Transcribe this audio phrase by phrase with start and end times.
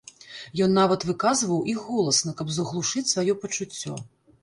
[0.65, 3.93] Ён нават выказваў іх голасна, каб заглушыць сваё пачуццё.